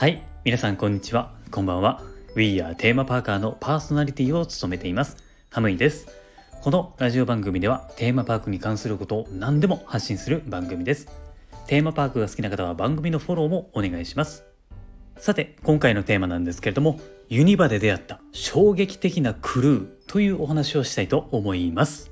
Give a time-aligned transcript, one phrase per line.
[0.00, 1.30] はい、皆さんこんにちは。
[1.50, 2.00] こんばんは。
[2.34, 5.18] We are テーマパーカーのパーソナリティを務めています。
[5.50, 6.08] ハムイです。
[6.62, 11.06] このラジオ番組ではテーマパークに関することを何でも発信する番組です。
[11.66, 14.44] テーマパークが好きな方は番組のフォローもお願いします。
[15.18, 22.10] さて、今回のテーマなんですけれども、ユニバで出会った衝撃的なクルーというお話をしたいと思います。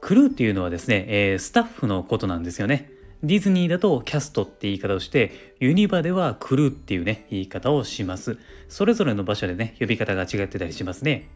[0.00, 2.90] クルーっていうのはですね、えースタッフのことなんですよね。
[3.22, 8.38] ディズニーだとキャストって言い方をして、ユニバではクルーっていうね、言い方をします。
[8.68, 11.28] それぞれの場所でね、呼び方が違ってたりしますね。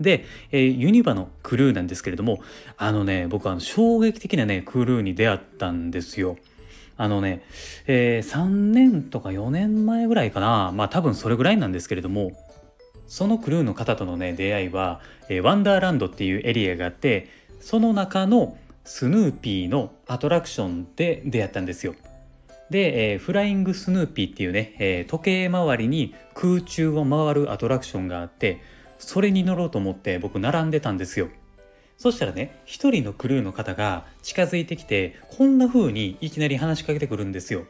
[0.00, 2.40] で、えーユニバのクルーなんですけれども、
[2.76, 6.36] あのね、僕は衝撃的なね、クルーに出会ったんですよ。
[6.96, 7.42] あのね、
[7.86, 10.72] えー3年とか4年前ぐらいかな。
[10.74, 12.32] まあ多分それぐらいなんですけれども、
[13.06, 17.28] そのクルーの方とのね出会いは、えーワンダーランドっていうエリアがあって
[17.60, 21.94] その中のスヌーピーのアトラクションで出会ったんですよ。
[22.70, 28.60] で、えーフライングスヌーピーっていうね、えー時計回りに空中を回るアトラクションがあって
[28.98, 31.28] それに乗ろうと思って僕並んでたんですよ。
[31.98, 37.64] そしたらね一人のクルーの方が近づいてきてこんな風にいきなり話しかけてくるんですよ。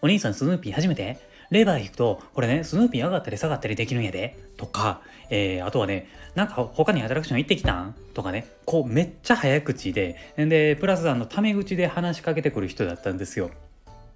[0.00, 1.18] お兄さんスヌーピー初めて？
[1.50, 4.36] レバー引くと、これね、スヌーピー上がったり下がったりできるんやで。
[4.56, 7.94] とか、えー、あとはね、なんか他にアトラクション行ってきたん？
[8.14, 13.50] とかね、こうめっちゃ早口で、で、プラスあの、タメ口で話しかけてくる人だったんですよ。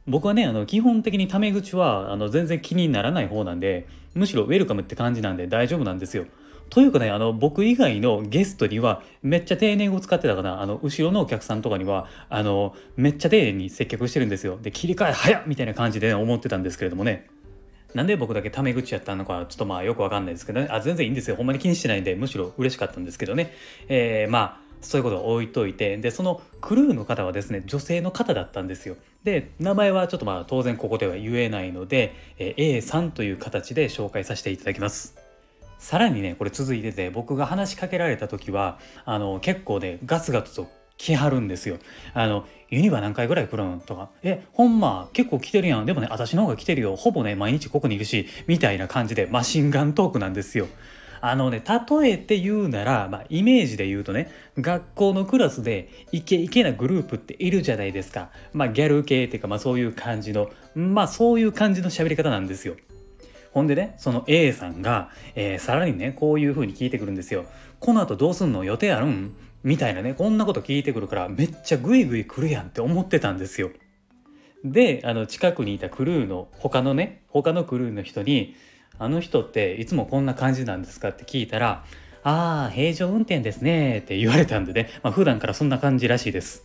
[0.06, 6.26] 僕はね、あの、基本的にタメ口は、あの、全然気にならない方なんで、むしろウェルカムって感じなんで大丈夫なんですよ。
[6.72, 10.62] というかね、あの、僕以外のゲストには、めっちゃ丁寧語使ってたかな。
[10.62, 14.56] あの、後ろのお客さんとかには、あの、めっちゃ丁寧に接客してるんですよ。
[14.56, 17.28] で、切り替え早っみたいな感じで、ね、思ってたんですけれどもね。
[17.92, 20.68] なんで僕だけタメ口やったのか、ちょっとまあよくわかんないですけどね。
[20.70, 21.36] あ、全然いいんですよ。
[21.36, 23.52] ほんまに気にしてないんで、むしろ嬉しかったんですけどね。
[23.88, 28.96] えー、まあ、そういうことを置いといて、で、そのクルーの方はですね、女性の方だったんですよ。
[29.24, 35.21] で、名前はちょっとまあ当然ここでは言えないので、えー A さんという形で紹介させていただきます。
[35.82, 41.78] さらにねこれ続いてて僕が話しかけられた時はあの結構ねガツガツと来はるんですよ。
[42.14, 50.68] あのユニバ何回ぐらい来るんとか「えほんま結構来てるやんでもね私の方が来てるよほぼね毎日ここにいるし」みたいな感じでマシンガントークなんですよ。
[51.20, 51.60] あのね
[52.00, 58.30] 例えて言うなら、まあ、イメージで言うとね学校のクラスでイケイケなグループっているじゃないですか。
[58.52, 62.76] まあギャル系っていうかまあそういう感じのまあそういう感じの喋り方なんですよ。
[63.52, 67.44] ほんでね、その A さんが、えーさらにね、こういう風に聞いてくるんですよ。
[67.80, 68.64] この後どうすんの？
[68.64, 69.34] 予定あるん？
[69.62, 73.70] みたいなね、こんなこと聞いてくるから、めっちゃグイグイ来るやんって思ってたんですよ。
[74.64, 78.56] で、あの、近くにいたクルーの、他のね、他のクルーの人に、
[78.98, 81.84] あの人っていつもこんな感じなんですかって聞いたら、
[82.22, 86.62] ああ、平常運転ですねって言われたんでね、まあ、普段からそんな感じらしいです。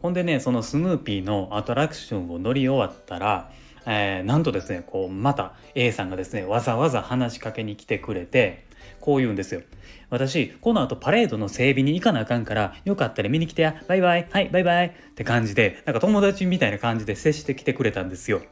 [0.00, 3.52] ほんでね、そのスヌーピーのアトラクションを乗り終わったら、
[3.86, 8.64] えーなんとですね、こう、また A さんがですね、わざわざ話しかけに来てくれて、
[9.00, 9.62] こう言うんですよ。
[10.10, 18.42] 私、この後パレードの整備に行かなあかんから、よかったら見に来てや、バイバイ、はい、バイバイって感じで、なんか友達みたいな感じで接してきてくれたんですよ。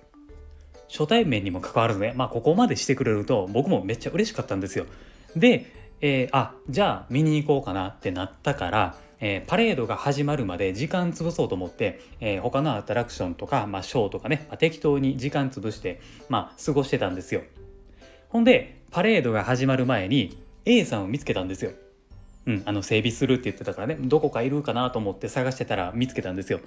[0.89, 4.87] 初対面にもかかわらずね、まあここまでしてくれると僕もめっちゃ嬉しかったんですよ。
[5.37, 17.43] で、えーあ、じゃあ見に行こうかなってなったから、えーパレードが始まるまで時間潰そうと思って、えー他のアトラクションとか、まあ、ショーとかね、まあ適当に時間潰して、まあ、過ごしてたんですよ。
[18.29, 21.73] ほんで、パレードが始まる前に A さんを見つけたんですよ。
[22.47, 26.61] うん、あの整備するって言ってたからねどこかいるかなと思って探してたら見つけたんですよ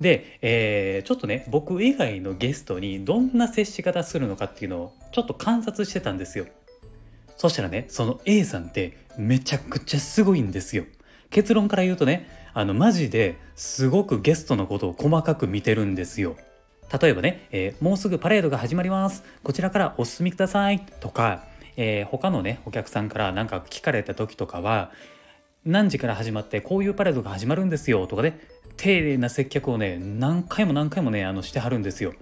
[0.00, 6.46] で、えーちょっとね僕以外のゲストにどんな接し方するのかっていうのをちょっと観察してたんですよ
[7.36, 10.84] そしたらねその A さんってめちゃくちゃすごいんですよ
[11.30, 16.36] 結論から言うとねあのマジですごくゲストのことを細かく見てるんですよ。
[17.00, 19.22] 例えばね、えーもうすぐパレードが始まります。
[19.44, 20.80] こちらからお進みください。
[20.98, 21.44] とか、
[21.76, 24.90] えー他のねお客さんから何か聞かれた時とかは
[25.64, 28.08] 何時から始まってこういうパレードが始まるんですよ。
[28.08, 28.40] とかね
[28.76, 32.12] 丁寧な接客をね何回も何回もねあのしてはるんですよ。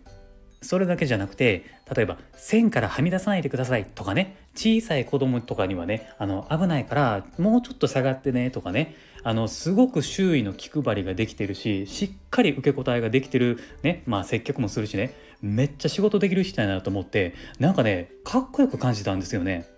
[0.61, 1.65] それだけじゃなくて
[1.95, 19.69] 例えば線からはみ出さないでくださいとかね小さい子供とかにはねあの危ないからもうちょっと下がってねとかねあのすごく周囲の気配りができてるししっかり受け答えができてるねまあ接客もするしねめっちゃ仕事できる人やなと思ってなんかねかっこよく感じたんですよね。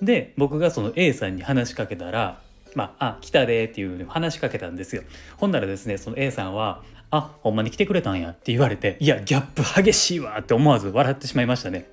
[0.00, 2.40] で僕がその A さんに話しかけたら
[2.74, 5.02] 「まあ、あ来たで」っていう話しかけたんですよ。
[5.36, 11.86] ほんならですねその A さんは「あほんまに来てくれたんや」って言われていやギャップ激しいわって思わず笑ってしまいましたね。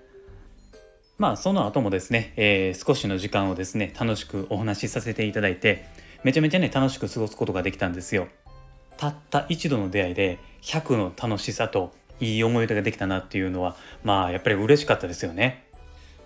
[1.17, 5.85] まあその後もですね、えー少しの時間をですね楽しくお話しさせていただいて
[6.23, 8.27] めちゃめちゃね楽しく過ごすことができたんですよ。
[8.97, 15.65] たった一度の出会いで100の楽しさといい思い出ができたなっていうのはまあやっぱり嬉しかったですよね。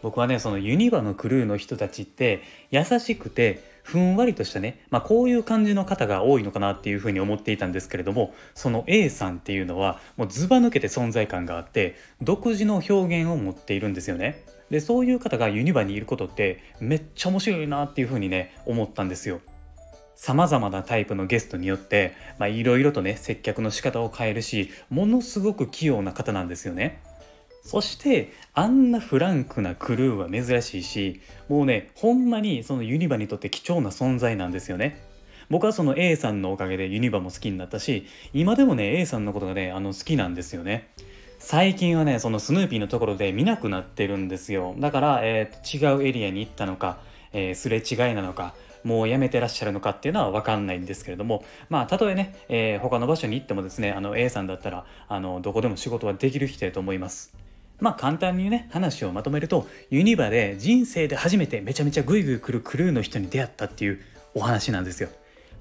[0.02, 2.42] 僕はねそのユニバのクルーの人たちって
[2.72, 14.44] 優しくてふんわりとしたね、まあ、こういう感じの方が多いのかなっていうふうに思っていたんですけれどもその A さんっていうのはもうずば抜けて存在感があって独自の表現を持っているんですよね。
[14.70, 19.42] でそういう方がユニバにいることってめっちゃ面白いなっていうふうにね思ったんですよ。
[20.16, 27.02] さまざまなタイプのゲストによっていろいろとね接客の仕方を変えるしものすごく器用な方なんですよね。
[27.62, 35.10] そしてあんなフランクなクルーは珍しいしもうねほんまにそのユニバにとって貴重な存在なんですよね。
[35.50, 40.90] 僕はその A さんのおかげでユニバも好きになったし今でもね A さんのことがねあの好きなんですよね。
[41.40, 47.00] 最近はねそのスヌーピーのところで見なくなってるんですよだから、えー、違うエリアに行ったのか、
[47.34, 48.54] えー、すれ違いなのか
[48.84, 57.34] もうやめてらっしゃるのかっていうのは分かんないんですけれどもまあたとえね、えー、他の場所に行ってもですねあの A さんだったらあのどこでも仕事はできる人だと思います
[57.82, 64.00] まあ簡単にね話をまとめるとユニバで人生で初めてめちゃめちゃグイグイ来るクルーの人に出会ったっていう
[64.34, 65.10] お話なんですよ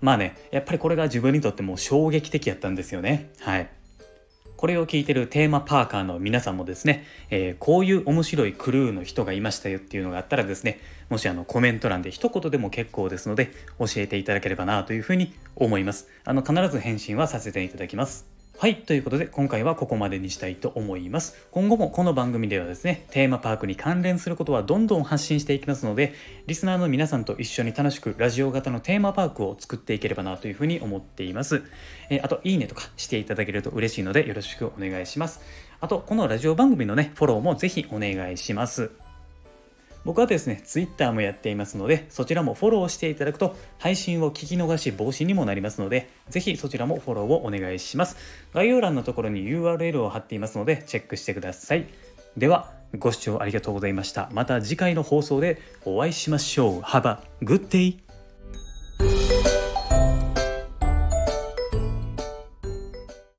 [0.01, 3.69] まあねやっぱりこれが自分にとっても衝撃的やったんですよねはい
[4.61, 16.09] これを聞いてるテーマパーカーの皆さんもですね、えー、こういう面白いクルーの人がいましたよっていうのがあったらですね、もしあのコメント欄で一言でも結構ですので教えていただければなというふうに思います。
[16.27, 18.40] あの必ず返信はさせていただきます。
[18.61, 18.83] はい。
[18.83, 21.49] ということで、今回はここまでにしたいと思います。
[21.51, 26.13] 今後もこの番組ではですね、テーマパークに関連することはどんどん発信していきますので、
[26.47, 31.63] リスナーの皆さんと一緒に楽しくラジオ型のテーマパークを作っていければなというふうに思っています。
[32.11, 35.41] えー、あと、いいねとかしていただけると嬉しいので、よろしくお願いします。
[35.81, 38.91] あと、このラジオ番組のね、フォローもぜひお願いします。
[40.05, 48.17] 僕はですね、Twitter もやっていますので、そちらもフォローしていただくと、配信を聞き逃し防止にもなりますので、ぜひそちらもフォローをお願いします。
[48.55, 51.87] 概要欄のところに URL を貼っていますので、チェックしてください。
[52.37, 54.29] では、ご視聴ありがとうございました。
[54.33, 56.81] また次回の放送でお会いしましょう。
[56.81, 58.10] Have a good day!